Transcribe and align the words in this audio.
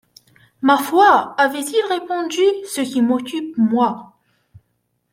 Ma 0.63 0.79
foi, 0.79 1.11
avait-il 1.37 1.85
répondu, 1.93 2.41
ce 2.65 2.81
qui 2.81 3.03
m’occupe, 3.03 3.55
moi 3.55 4.17